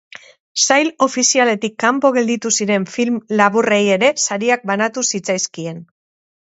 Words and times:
Sail 0.61 0.87
ofizialetik 1.07 1.75
kanpo 1.85 2.11
gelditu 2.17 2.53
ziren 2.57 2.89
film 2.97 3.21
laburrei 3.43 3.83
ere 3.99 4.13
sariak 4.27 4.69
banatu 4.73 5.07
zitzaizkien. 5.13 5.89